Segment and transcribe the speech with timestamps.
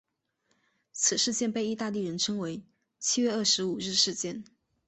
[0.91, 2.63] 此事件被意大利人称为
[2.97, 4.43] 七月二十五日事件。